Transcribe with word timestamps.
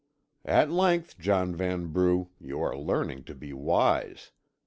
"At 0.47 0.71
length, 0.71 1.19
John 1.19 1.55
Vanbrugh, 1.55 2.29
you 2.39 2.59
are 2.59 2.75
learning 2.75 3.23
to 3.25 3.35
be 3.35 3.53
wise. 3.53 4.31